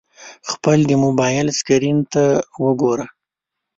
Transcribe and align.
خپل 0.51 0.77
د 0.89 0.91
موبایل 1.03 1.47
سکرین 1.59 1.97
ته 2.13 2.23
وګوره! 2.63 3.05